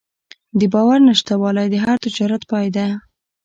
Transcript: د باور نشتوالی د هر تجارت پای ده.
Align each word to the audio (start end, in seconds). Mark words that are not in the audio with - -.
د 0.59 0.61
باور 0.73 0.99
نشتوالی 1.09 1.67
د 1.71 1.75
هر 1.85 1.97
تجارت 2.05 2.41
پای 2.51 2.67
ده. 2.75 2.87